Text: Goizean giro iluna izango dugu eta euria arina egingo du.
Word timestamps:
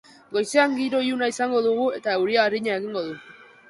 Goizean 0.37 0.73
giro 0.79 1.03
iluna 1.09 1.29
izango 1.33 1.63
dugu 1.69 1.87
eta 2.01 2.19
euria 2.23 2.45
arina 2.51 2.77
egingo 2.83 3.09
du. 3.11 3.19